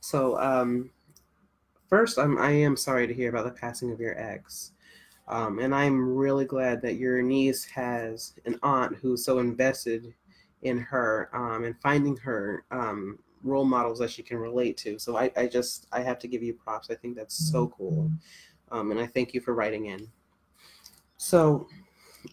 So, 0.00 0.38
um, 0.38 0.90
first, 1.88 2.18
I'm 2.18 2.36
I 2.36 2.50
am 2.50 2.76
sorry 2.76 3.06
to 3.06 3.14
hear 3.14 3.30
about 3.30 3.46
the 3.46 3.58
passing 3.58 3.90
of 3.90 4.00
your 4.00 4.18
ex. 4.18 4.72
Um, 5.28 5.58
and 5.60 5.74
I'm 5.74 6.14
really 6.14 6.44
glad 6.44 6.82
that 6.82 6.96
your 6.96 7.22
niece 7.22 7.64
has 7.64 8.34
an 8.44 8.58
aunt 8.62 8.96
who's 8.96 9.24
so 9.24 9.38
invested 9.38 10.12
in 10.60 10.78
her 10.78 11.30
um, 11.32 11.64
and 11.64 11.80
finding 11.80 12.16
her 12.18 12.64
um, 12.70 13.18
role 13.44 13.64
models 13.64 13.98
that 14.00 14.10
she 14.10 14.22
can 14.22 14.38
relate 14.38 14.76
to. 14.78 14.98
So 14.98 15.16
I, 15.16 15.30
I 15.36 15.46
just 15.46 15.86
I 15.92 16.00
have 16.00 16.18
to 16.20 16.28
give 16.28 16.42
you 16.42 16.54
props. 16.54 16.90
I 16.90 16.94
think 16.94 17.14
that's 17.14 17.50
so 17.52 17.68
cool, 17.68 18.10
um, 18.72 18.90
and 18.90 18.98
I 18.98 19.06
thank 19.06 19.34
you 19.34 19.40
for 19.40 19.54
writing 19.54 19.86
in. 19.86 20.08
So, 21.16 21.68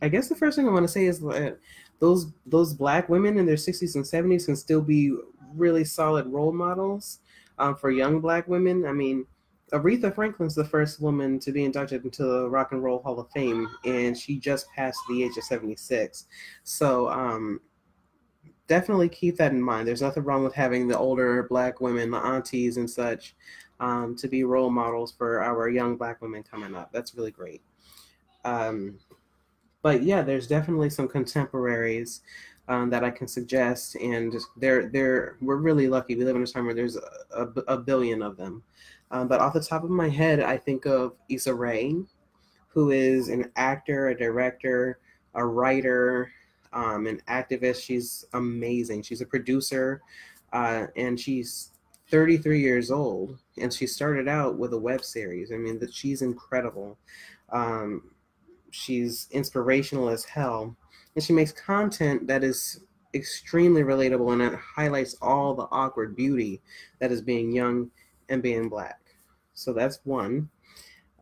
I 0.02 0.10
guess 0.10 0.28
the 0.28 0.36
first 0.36 0.58
thing 0.58 0.68
I 0.68 0.72
want 0.72 0.86
to 0.86 0.92
say 0.92 1.06
is 1.06 1.20
that 1.20 1.60
those 2.00 2.32
those 2.46 2.74
black 2.74 3.10
women 3.10 3.38
in 3.38 3.46
their 3.46 3.56
60s 3.56 3.96
and 3.96 4.04
70s 4.04 4.46
can 4.46 4.56
still 4.56 4.82
be 4.82 5.16
really 5.54 5.84
solid 5.84 6.26
role 6.28 6.52
models 6.52 7.20
um, 7.60 7.76
for 7.76 7.92
young 7.92 8.20
black 8.20 8.48
women. 8.48 8.86
I 8.86 8.94
mean, 8.94 9.26
Aretha 9.72 10.14
Franklin's 10.14 10.56
the 10.56 10.66
first 10.66 11.00
woman 11.00 11.40
to 11.40 11.52
be 11.52 11.64
inducted 11.64 12.04
into 12.04 12.24
the 12.24 12.50
Rock 12.50 12.72
and 12.72 12.84
Roll 12.84 13.02
Hall 13.02 13.20
of 13.20 13.30
Fame, 13.32 13.70
and 13.86 14.18
she 14.18 14.40
just 14.40 14.68
passed 14.76 15.00
the 15.10 15.24
age 15.24 15.38
of 15.38 15.44
76. 15.44 16.26
So, 16.64 17.10
um, 17.10 17.62
definitely 18.72 19.10
keep 19.10 19.36
that 19.36 19.52
in 19.52 19.62
mind. 19.62 19.86
There's 19.86 20.02
nothing 20.02 20.24
wrong 20.24 20.46
with 20.46 20.54
having 20.54 20.88
the 20.88 20.98
older 20.98 21.44
black 21.44 21.82
women, 21.82 22.10
the 22.10 22.18
aunties 22.18 22.78
and 22.78 22.90
such, 22.90 23.36
um, 23.82 24.16
to 24.16 24.30
be 24.30 24.46
role 24.46 24.70
models 24.70 25.12
for 25.12 25.44
our 25.44 25.68
young 25.68 25.98
black 25.98 26.22
women 26.22 26.42
coming 26.42 26.74
up. 26.74 26.90
That's 26.94 27.14
really 27.14 27.32
great. 27.32 27.62
Um, 28.46 28.98
but 29.82 30.04
yeah, 30.04 30.22
there's 30.22 30.48
definitely 30.48 30.90
some 30.90 31.10
contemporaries 31.10 32.22
um, 32.70 32.90
that 32.92 33.04
I 33.04 33.12
can 33.12 33.28
suggest, 33.28 33.96
and 33.96 34.34
they're 34.56 34.88
they're 34.88 35.36
we're 35.42 35.58
really 35.58 35.90
lucky. 35.90 36.16
We 36.16 36.24
live 36.24 36.38
in 36.38 36.44
a 36.44 36.48
time 36.48 36.66
where 36.66 36.74
there's 36.74 36.96
a, 36.96 37.02
a, 37.36 37.48
a 37.68 37.78
billion 37.78 38.22
of 38.22 38.38
them. 38.38 38.64
Um, 39.12 39.28
but 39.28 39.42
off 39.42 39.54
the 39.54 39.60
top 39.60 39.84
of 39.84 39.90
my 39.90 40.08
head, 40.08 40.40
I 40.40 40.56
think 40.56 40.86
of 40.86 41.18
Issa 41.28 41.54
Rae, 41.54 41.96
who 42.70 42.92
is 42.92 43.28
an 43.28 43.52
actor, 43.58 44.08
a 44.08 44.18
director, 44.18 45.00
a 45.34 45.46
writer, 45.46 46.32
um, 46.74 47.08
an 47.08 47.22
activist. 47.28 47.84
She's 47.84 48.26
amazing. 48.34 49.04
She's 49.04 49.22
a 49.22 49.26
producer, 49.26 50.02
uh, 50.54 50.88
and 50.96 51.20
she's 51.20 51.72
33 52.10 52.60
years 52.60 52.92
old, 52.92 53.38
and 53.58 53.74
she 53.74 53.88
started 53.88 54.28
out 54.28 54.58
with 54.58 54.74
a 54.74 54.80
web 54.80 55.04
series. 55.04 55.52
I 55.52 55.58
mean, 55.58 55.80
that 55.80 55.94
she's 55.94 56.22
incredible. 56.22 56.98
Um, 57.52 58.12
she's 58.72 59.28
inspirational 59.32 60.10
as 60.10 60.26
hell, 60.26 60.76
and 61.16 61.24
she 61.24 61.34
makes 61.34 61.52
content 61.52 62.28
that 62.28 62.44
is 62.44 62.82
extremely 63.14 63.84
relatable 63.84 64.32
and 64.32 64.42
it 64.42 64.58
highlights 64.58 65.16
all 65.22 65.54
the 65.54 65.68
awkward 65.72 66.16
beauty 66.16 66.62
that 67.00 67.12
is 67.12 67.22
being 67.22 67.52
young 67.52 67.90
and 68.30 68.42
being 68.42 68.70
black. 68.70 69.00
So 69.54 69.74
that's 69.74 70.00
one. 70.04 70.50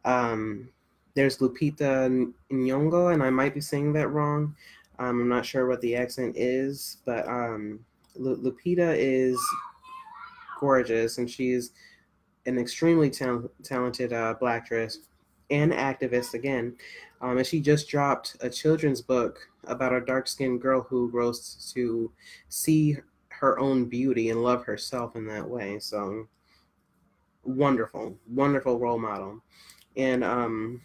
Um, 0.06 0.70
there's 1.16 1.40
Lupita 1.40 2.32
Nyong'o, 2.52 3.14
and 3.14 3.24
I 3.24 3.30
might 3.30 3.54
be 3.54 3.62
saying 3.62 3.94
that 3.94 4.10
wrong. 4.10 4.56
Um, 5.00 5.22
I'm 5.22 5.30
not 5.30 5.46
sure 5.46 5.68
what 5.68 5.82
the 5.82 5.96
accent 5.96 6.36
is, 6.38 6.98
but 7.06 7.28
um, 7.28 7.80
Lupita 8.18 8.96
is 8.98 9.40
gorgeous, 10.60 11.18
and 11.18 11.30
she's 11.30 11.72
an 12.46 12.60
extremely 12.60 13.10
ta- 13.10 13.48
talented 13.64 14.12
uh, 14.12 14.36
black 14.40 14.64
actress 14.64 15.00
and 15.50 15.72
activist 15.72 16.34
again. 16.34 16.76
Um, 17.22 17.38
and 17.38 17.48
she 17.48 17.60
just 17.60 17.90
dropped 17.90 18.38
a 18.42 18.50
children's 18.50 19.02
book 19.02 19.40
about 19.66 19.94
a 19.94 20.02
dark 20.02 20.28
skinned 20.28 20.62
girl 20.62 20.82
who 20.82 21.10
grows 21.10 21.72
to 21.74 22.12
see 22.50 22.98
her 23.30 23.60
own 23.60 23.86
beauty 23.86 24.30
and 24.30 24.44
love 24.44 24.66
herself 24.66 25.16
in 25.16 25.26
that 25.28 25.48
way. 25.48 25.80
So 25.80 26.28
wonderful, 27.44 28.18
wonderful 28.28 28.80
role 28.80 29.00
model. 29.00 29.42
And 29.96 30.24
um, 30.24 30.82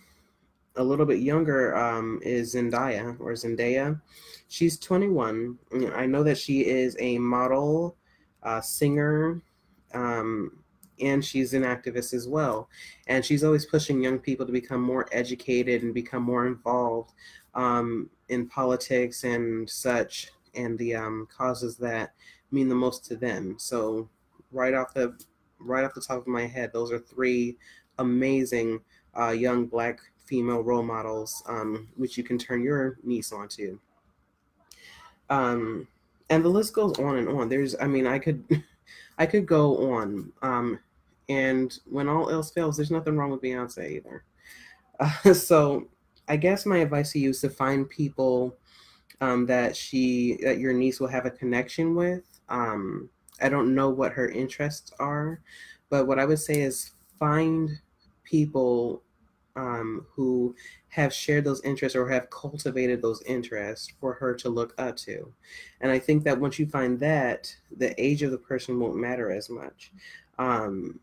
a 0.76 0.85
little 0.85 1.07
bit 1.07 1.21
younger 1.21 1.76
um, 1.76 2.21
is 2.23 2.54
Zendaya 2.54 3.19
or 3.21 3.33
Zendaya. 3.33 4.00
She's 4.49 4.78
21. 4.78 5.59
I 5.95 6.07
know 6.07 6.23
that 6.23 6.38
she 6.38 6.66
is 6.66 6.97
a 6.99 7.19
model, 7.19 7.97
uh, 8.43 8.61
singer, 8.61 9.43
um, 9.93 10.59
and 11.00 11.25
she's 11.25 11.54
an 11.54 11.62
activist 11.62 12.14
as 12.14 12.28
well. 12.28 12.69
And 13.07 13.25
she's 13.25 13.45
always 13.45 13.66
pushing 13.66 14.02
young 14.02 14.19
people 14.19 14.47
to 14.47 14.52
become 14.52 14.81
more 14.81 15.09
educated 15.12 15.83
and 15.83 15.95
become 15.95 16.23
more 16.23 16.47
involved 16.47 17.12
um, 17.54 18.11
in 18.28 18.49
politics 18.49 19.25
and 19.25 19.69
such, 19.69 20.31
and 20.54 20.78
the 20.78 20.95
um, 20.95 21.28
causes 21.37 21.76
that 21.78 22.14
mean 22.50 22.69
the 22.69 22.75
most 22.75 23.04
to 23.07 23.16
them. 23.16 23.57
So, 23.59 24.09
right 24.52 24.75
off 24.75 24.95
the 24.95 25.16
right 25.59 25.85
off 25.85 25.95
the 25.95 26.00
top 26.00 26.19
of 26.19 26.26
my 26.26 26.47
head, 26.47 26.71
those 26.73 26.93
are 26.93 26.99
three 26.99 27.57
amazing 27.99 28.81
uh, 29.19 29.31
young 29.31 29.66
black 29.66 30.00
female 30.26 30.62
role 30.62 30.83
models, 30.83 31.43
um, 31.47 31.88
which 31.97 32.16
you 32.16 32.25
can 32.25 32.38
turn 32.38 32.62
your 32.62 32.99
niece 33.02 33.33
onto. 33.33 33.78
Um, 35.31 35.87
and 36.31 36.45
the 36.45 36.49
list 36.49 36.75
goes 36.75 36.99
on 36.99 37.16
and 37.16 37.28
on. 37.28 37.49
There's, 37.49 37.76
I 37.81 37.87
mean, 37.87 38.07
I 38.07 38.19
could, 38.19 38.45
I 39.19 39.26
could 39.26 39.47
go 39.47 39.93
on. 39.93 40.33
Um, 40.43 40.78
and 41.28 41.78
when 41.87 42.09
all 42.09 42.31
else 42.31 42.50
fails, 42.50 42.76
there's 42.76 42.90
nothing 42.90 43.16
wrong 43.16 43.31
with 43.31 43.43
Beyonce 43.43 43.90
either. 43.90 44.25
Uh, 45.00 45.33
so, 45.35 45.88
I 46.26 46.37
guess 46.37 46.64
my 46.64 46.78
advice 46.78 47.12
to 47.12 47.19
you 47.19 47.31
is 47.31 47.40
to 47.43 47.50
find 47.50 47.88
people 47.88 48.57
um, 49.21 49.45
that 49.47 49.76
she, 49.76 50.38
that 50.43 50.59
your 50.59 50.73
niece 50.73 50.99
will 50.99 51.09
have 51.09 51.26
a 51.26 51.31
connection 51.31 51.95
with. 51.95 52.23
Um, 52.49 53.11
I 53.43 53.50
don't 53.50 53.75
know 53.75 53.90
what 53.90 54.12
her 54.12 54.28
interests 54.31 54.90
are, 54.99 55.40
but 55.90 56.07
what 56.07 56.19
I 56.19 56.25
would 56.25 56.38
say 56.38 56.62
is 56.62 56.93
find 57.19 57.71
people 58.25 59.02
um, 59.56 60.06
who 60.11 60.54
have 60.88 61.12
shared 61.12 61.44
those 61.44 61.62
interests 61.62 61.96
or 61.96 62.08
have 62.08 62.30
cultivated 62.30 63.00
those 63.00 63.23
interests 63.23 63.92
for 64.00 64.14
her 64.14 64.34
to 64.34 64.49
look 64.49 64.75
up 64.78 64.96
to. 64.96 65.32
And 65.80 65.90
I 65.90 65.99
think 65.99 66.25
that 66.25 66.40
once 66.40 66.58
you 66.58 66.66
find 66.66 66.99
that, 67.00 67.54
the 67.76 68.00
age 68.02 68.23
of 68.23 68.30
the 68.30 68.38
person 68.38 68.78
won't 68.78 68.96
matter 68.96 69.30
as 69.30 69.50
much. 69.50 69.92
Um, 70.38 71.00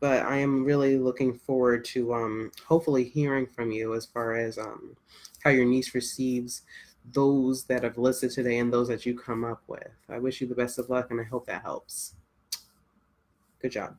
but 0.00 0.24
I 0.24 0.36
am 0.36 0.64
really 0.64 0.98
looking 0.98 1.34
forward 1.34 1.84
to 1.86 2.14
um, 2.14 2.52
hopefully 2.66 3.04
hearing 3.04 3.46
from 3.46 3.70
you 3.70 3.94
as 3.94 4.06
far 4.06 4.34
as 4.34 4.58
um, 4.58 4.96
how 5.42 5.50
your 5.50 5.66
niece 5.66 5.94
receives 5.94 6.62
those 7.12 7.64
that 7.64 7.82
have 7.82 7.98
listed 7.98 8.30
today 8.30 8.58
and 8.58 8.72
those 8.72 8.88
that 8.88 9.04
you 9.04 9.18
come 9.18 9.44
up 9.44 9.62
with. 9.66 9.88
I 10.08 10.18
wish 10.18 10.40
you 10.40 10.46
the 10.46 10.54
best 10.54 10.78
of 10.78 10.90
luck 10.90 11.10
and 11.10 11.20
I 11.20 11.24
hope 11.24 11.46
that 11.46 11.62
helps. 11.62 12.14
Good 13.60 13.72
job. 13.72 13.96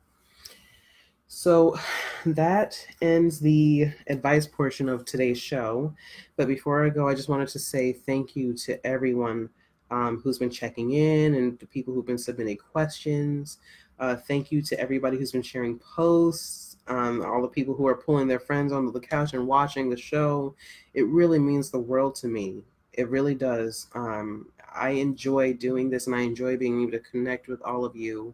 So 1.34 1.80
that 2.26 2.86
ends 3.02 3.40
the 3.40 3.90
advice 4.08 4.46
portion 4.46 4.90
of 4.90 5.06
today's 5.06 5.40
show. 5.40 5.94
But 6.36 6.48
before 6.48 6.86
I 6.86 6.90
go, 6.90 7.08
I 7.08 7.16
just 7.16 7.30
wanted 7.30 7.48
to 7.50 7.60
say 7.60 7.94
thank 7.94 8.36
you 8.36 8.54
to 8.66 8.86
everyone 8.86 9.50
um, 9.90 10.22
who's 10.22 10.38
been 10.38 10.50
checking 10.50 10.92
in 10.92 11.36
and 11.36 11.58
the 11.58 11.66
people 11.66 11.94
who've 11.94 12.06
been 12.06 12.18
submitting 12.18 12.58
questions. 12.58 13.60
Uh, 13.98 14.16
thank 14.16 14.52
you 14.52 14.62
to 14.62 14.80
everybody 14.80 15.18
who's 15.18 15.32
been 15.32 15.42
sharing 15.42 15.80
posts, 15.80 16.78
um, 16.88 17.24
all 17.24 17.42
the 17.42 17.48
people 17.48 17.76
who 17.76 17.88
are 17.88 17.96
pulling 17.96 18.28
their 18.28 18.40
friends 18.40 18.74
onto 18.74 18.92
the 18.92 19.00
couch 19.00 19.34
and 19.34 19.48
watching 19.48 19.90
the 19.90 19.98
show. 19.98 20.54
It 20.94 21.08
really 21.08 21.40
means 21.40 21.70
the 21.70 21.80
world 21.80 22.16
to 22.16 22.28
me. 22.28 22.62
It 22.94 23.10
really 23.10 23.36
does. 23.36 23.88
Um, 23.96 24.48
I 24.74 24.92
enjoy 24.92 25.54
doing 25.54 25.90
this 25.90 26.08
and 26.08 26.16
I 26.16 26.22
enjoy 26.22 26.58
being 26.58 26.82
able 26.82 26.92
to 26.92 27.00
connect 27.00 27.48
with 27.48 27.62
all 27.62 27.86
of 27.86 27.96
you 27.96 28.34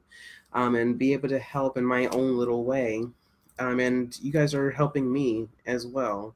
um, 0.53 0.75
and 0.75 0.97
be 0.97 1.13
able 1.13 1.29
to 1.29 1.39
help 1.39 1.77
in 1.77 1.85
my 1.85 2.07
own 2.07 2.37
little 2.37 2.63
way. 2.63 3.03
Um, 3.59 3.79
and 3.79 4.17
you 4.21 4.31
guys 4.31 4.53
are 4.53 4.71
helping 4.71 5.11
me 5.11 5.47
as 5.65 5.87
well. 5.87 6.35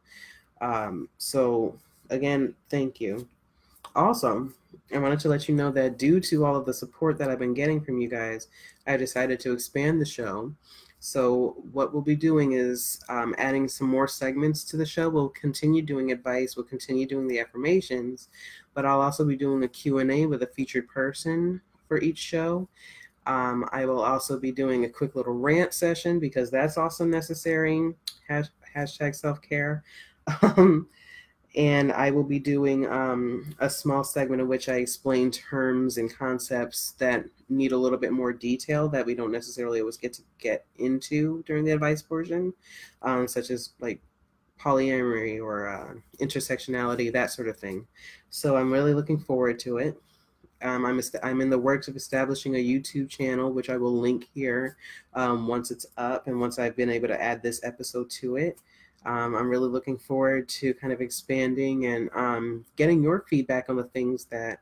Um, 0.59 1.09
so, 1.17 1.77
again, 2.09 2.55
thank 2.69 2.99
you. 2.99 3.27
Also, 3.95 4.49
I 4.93 4.97
wanted 4.97 5.19
to 5.21 5.29
let 5.29 5.47
you 5.47 5.55
know 5.55 5.71
that 5.71 5.97
due 5.97 6.19
to 6.21 6.45
all 6.45 6.55
of 6.55 6.65
the 6.65 6.73
support 6.73 7.17
that 7.17 7.29
I've 7.29 7.39
been 7.39 7.53
getting 7.53 7.81
from 7.81 7.99
you 7.99 8.07
guys, 8.07 8.47
I 8.87 8.97
decided 8.97 9.39
to 9.41 9.53
expand 9.53 10.01
the 10.01 10.05
show. 10.05 10.53
So 11.03 11.55
what 11.71 11.93
we'll 11.93 12.03
be 12.03 12.15
doing 12.15 12.51
is 12.51 12.99
um, 13.09 13.33
adding 13.39 13.67
some 13.67 13.89
more 13.89 14.07
segments 14.07 14.63
to 14.65 14.77
the 14.77 14.85
show. 14.85 15.09
We'll 15.09 15.29
continue 15.29 15.81
doing 15.81 16.11
advice. 16.11 16.55
We'll 16.55 16.67
continue 16.67 17.07
doing 17.07 17.27
the 17.27 17.39
affirmations, 17.39 18.29
but 18.75 18.85
I'll 18.85 19.01
also 19.01 19.25
be 19.25 19.35
doing 19.35 19.63
a 19.63 19.67
Q&A 19.67 20.27
with 20.27 20.43
a 20.43 20.47
featured 20.47 20.87
person 20.87 21.59
for 21.87 21.99
each 22.01 22.19
show. 22.19 22.69
Um, 23.25 23.67
I 23.71 23.85
will 23.85 24.03
also 24.03 24.39
be 24.39 24.51
doing 24.51 24.85
a 24.85 24.89
quick 24.89 25.15
little 25.15 25.33
rant 25.33 25.73
session 25.73 26.19
because 26.19 26.51
that's 26.51 26.77
also 26.77 27.03
necessary. 27.03 27.95
hashtag 28.29 29.15
self 29.15 29.41
care. 29.41 29.83
Um, 30.43 30.87
and 31.55 31.91
I 31.91 32.11
will 32.11 32.23
be 32.23 32.39
doing 32.39 32.87
um, 32.87 33.53
a 33.59 33.69
small 33.69 34.03
segment 34.03 34.41
in 34.41 34.47
which 34.47 34.69
I 34.69 34.75
explain 34.75 35.31
terms 35.31 35.97
and 35.97 36.13
concepts 36.13 36.91
that 36.93 37.25
need 37.49 37.73
a 37.73 37.77
little 37.77 37.97
bit 37.97 38.13
more 38.13 38.31
detail 38.31 38.87
that 38.89 39.05
we 39.05 39.15
don't 39.15 39.31
necessarily 39.31 39.81
always 39.81 39.97
get 39.97 40.13
to 40.13 40.21
get 40.39 40.65
into 40.77 41.43
during 41.45 41.65
the 41.65 41.71
advice 41.71 42.01
portion, 42.01 42.53
um, 43.01 43.27
such 43.27 43.49
as 43.49 43.71
like 43.81 43.99
polyamory 44.57 45.43
or 45.43 45.67
uh, 45.67 45.93
intersectionality, 46.21 47.11
that 47.11 47.31
sort 47.31 47.49
of 47.49 47.57
thing. 47.57 47.85
So 48.29 48.55
I'm 48.55 48.71
really 48.71 48.93
looking 48.93 49.19
forward 49.19 49.59
to 49.59 49.77
it. 49.79 49.97
Um, 50.61 50.85
I'm, 50.85 50.99
est- 50.99 51.15
I'm 51.23 51.41
in 51.41 51.49
the 51.49 51.57
works 51.57 51.87
of 51.87 51.95
establishing 51.95 52.55
a 52.55 52.63
YouTube 52.63 53.09
channel, 53.09 53.51
which 53.51 53.69
I 53.69 53.77
will 53.77 53.99
link 53.99 54.29
here 54.33 54.77
um, 55.15 55.47
once 55.47 55.71
it's 55.71 55.87
up 55.97 56.27
and 56.27 56.39
once 56.39 56.59
I've 56.59 56.77
been 56.77 56.89
able 56.89 57.07
to 57.07 57.21
add 57.21 57.41
this 57.41 57.59
episode 57.63 58.09
to 58.11 58.37
it. 58.37 58.59
Um, 59.05 59.35
I'm 59.35 59.49
really 59.49 59.69
looking 59.69 59.97
forward 59.97 60.47
to 60.49 60.73
kind 60.75 60.93
of 60.93 61.01
expanding 61.01 61.87
and 61.87 62.09
um, 62.15 62.65
getting 62.75 63.01
your 63.01 63.25
feedback 63.27 63.69
on 63.69 63.75
the 63.75 63.85
things 63.85 64.25
that 64.25 64.59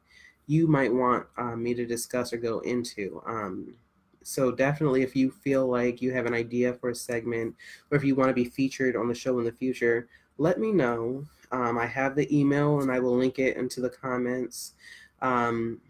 you 0.48 0.66
might 0.66 0.94
want 0.94 1.26
um, 1.38 1.62
me 1.62 1.74
to 1.74 1.86
discuss 1.86 2.34
or 2.34 2.38
go 2.38 2.60
into. 2.60 3.22
Um, 3.28 3.76
so 4.24 4.52
definitely, 4.52 5.02
if 5.02 5.16
you 5.16 5.32
feel 5.32 5.68
like 5.68 6.02
you 6.02 6.14
have 6.14 6.26
an 6.26 6.34
idea 6.34 6.74
for 6.74 6.90
a 6.90 6.96
segment, 6.96 7.56
or 7.92 7.98
if 7.98 8.04
you 8.04 8.16
want 8.16 8.30
to 8.30 8.34
be 8.34 8.46
featured 8.46 8.96
on 8.96 9.08
the 9.08 9.16
show 9.16 9.40
in 9.40 9.46
the 9.46 9.52
future, 9.52 10.08
let 10.38 10.60
me 10.60 10.72
know. 10.72 11.26
Um, 11.52 11.78
I 11.78 11.86
have 11.86 12.16
the 12.16 12.36
email, 12.36 12.82
and 12.82 12.92
I 12.92 13.00
will 13.00 13.18
link 13.18 13.40
it 13.40 13.58
into 13.58 13.82
the 13.82 13.90
comments. 13.90 14.74
Um, 15.22 15.82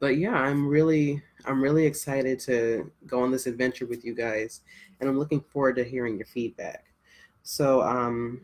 but 0.00 0.18
yeah, 0.18 0.34
I'm 0.34 0.66
really, 0.66 1.22
I'm 1.46 1.62
really 1.62 1.86
excited 1.86 2.38
to 2.40 2.90
go 3.06 3.22
on 3.22 3.30
this 3.30 3.46
adventure 3.46 3.86
with 3.86 4.04
you 4.04 4.14
guys, 4.14 4.60
and 5.00 5.08
I'm 5.08 5.18
looking 5.18 5.40
forward 5.40 5.76
to 5.76 5.84
hearing 5.84 6.16
your 6.16 6.26
feedback. 6.26 6.93
So, 7.44 7.82
um, 7.82 8.40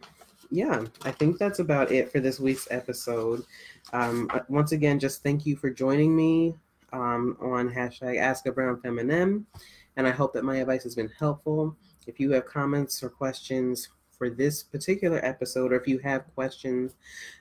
yeah, 0.51 0.85
I 1.05 1.11
think 1.11 1.39
that's 1.39 1.59
about 1.59 1.91
it 1.91 2.13
for 2.13 2.21
this 2.21 2.39
week's 2.39 2.69
episode. 2.71 3.43
Um, 3.93 4.31
uh, 4.33 4.41
once 4.49 4.73
again, 4.73 5.01
just 5.01 5.23
thank 5.23 5.47
you 5.47 5.57
for 5.57 5.71
joining 5.71 6.15
me 6.15 6.55
um, 6.93 7.37
on 7.41 7.73
hashtag 7.73 8.19
Ask 8.19 8.47
a 8.47 8.53
Brown 8.53 8.81
Feminine, 8.81 9.47
and 9.97 10.07
I 10.07 10.11
hope 10.11 10.35
that 10.35 10.45
my 10.45 10.57
advice 10.57 10.83
has 10.83 10.95
been 10.95 11.11
helpful. 11.19 11.75
If 12.07 12.21
you 12.21 12.31
have 12.33 12.45
comments 12.45 13.03
or 13.03 13.09
questions 13.09 13.89
for 14.19 14.29
this 14.29 14.63
particular 14.63 15.25
episode, 15.25 15.73
or 15.73 15.77
if 15.77 15.89
you 15.89 15.99
have 16.01 16.27
questions 16.35 16.93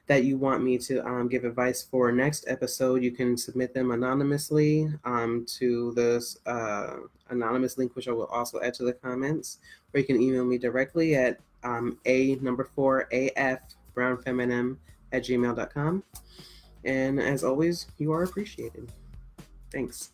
that 0.08 0.24
you 0.24 0.38
want 0.38 0.64
me 0.64 0.78
to 0.78 1.06
um, 1.06 1.28
give 1.28 1.44
advice 1.44 1.84
for 1.84 2.10
next 2.10 2.46
episode, 2.48 3.04
you 3.04 3.12
can 3.12 3.36
submit 3.36 3.74
them 3.74 3.92
anonymously 3.92 4.88
um, 5.04 5.46
to 5.58 5.92
this 5.94 6.38
uh, 6.46 6.98
anonymous 7.30 7.78
link, 7.78 7.98
which 7.98 8.08
I 8.08 8.12
will 8.12 8.28
also 8.28 8.62
add 8.62 8.76
to 8.76 8.86
the 8.86 8.94
comments, 8.94 9.58
or 9.94 10.00
you 10.00 10.06
can 10.06 10.22
email 10.22 10.46
me 10.46 10.58
directly 10.58 11.16
at 11.16 11.40
um, 11.64 11.98
a 12.06 12.36
number 12.36 12.64
four 12.76 13.08
af 13.12 13.60
brown 13.94 14.18
brownfeminine 14.18 14.78
at 15.12 15.24
gmail.com. 15.24 16.04
And 16.86 17.20
as 17.20 17.44
always, 17.44 17.88
you 17.98 18.14
are 18.14 18.24
appreciated. 18.24 18.92
Thanks. 19.72 20.12